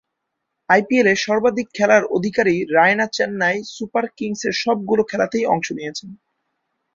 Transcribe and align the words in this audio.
আইপিএলে 0.69 1.13
সর্বাধিক 1.17 1.67
খেলার 1.73 2.03
অধিকারী 2.17 2.55
রায়না 2.75 3.07
চেন্নাই 3.13 3.57
সুপার 3.75 4.05
কিংসের 4.17 4.53
সবগুলো 4.63 5.01
খেলাতেই 5.03 5.45
অংশ 5.45 5.67
নিয়েছেন। 5.71 6.09